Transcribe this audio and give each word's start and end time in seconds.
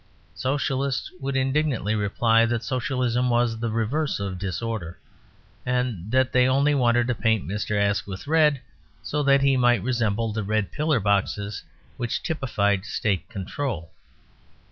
Socialists 0.33 1.11
would 1.19 1.37
indignantly 1.37 1.93
reply 1.93 2.47
that 2.47 2.63
Socialism 2.63 3.29
was 3.29 3.59
the 3.59 3.69
reverse 3.69 4.19
of 4.19 4.39
disorder, 4.39 4.97
and 5.63 6.09
that 6.09 6.31
they 6.33 6.47
only 6.47 6.73
wanted 6.73 7.05
to 7.05 7.13
paint 7.13 7.47
Mr. 7.47 7.79
Asquith 7.79 8.25
red 8.25 8.61
so 9.03 9.21
that 9.21 9.41
he 9.43 9.55
might 9.57 9.83
resemble 9.83 10.33
the 10.33 10.41
red 10.41 10.71
pillar 10.71 10.99
boxes 10.99 11.61
which 11.97 12.23
typified 12.23 12.83
State 12.83 13.29
control. 13.29 13.91